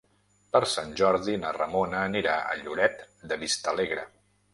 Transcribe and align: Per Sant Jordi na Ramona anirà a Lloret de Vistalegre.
Per 0.55 0.59
Sant 0.69 0.93
Jordi 1.01 1.35
na 1.41 1.51
Ramona 1.57 1.99
anirà 2.05 2.33
a 2.53 2.57
Lloret 2.63 3.05
de 3.33 3.39
Vistalegre. 3.43 4.07